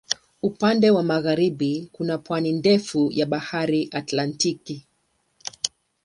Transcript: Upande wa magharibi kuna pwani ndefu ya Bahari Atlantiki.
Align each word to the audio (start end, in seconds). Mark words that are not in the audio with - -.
Upande 0.41 0.91
wa 0.91 1.03
magharibi 1.03 1.89
kuna 1.91 2.17
pwani 2.17 2.51
ndefu 2.51 3.09
ya 3.11 3.25
Bahari 3.25 3.89
Atlantiki. 3.91 4.85